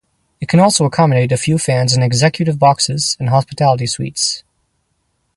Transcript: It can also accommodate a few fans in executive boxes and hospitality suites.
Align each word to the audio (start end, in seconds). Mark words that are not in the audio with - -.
It 0.39 0.49
can 0.49 0.59
also 0.59 0.85
accommodate 0.85 1.31
a 1.31 1.37
few 1.37 1.59
fans 1.59 1.95
in 1.95 2.01
executive 2.01 2.57
boxes 2.57 3.15
and 3.19 3.29
hospitality 3.29 3.85
suites. 3.85 4.41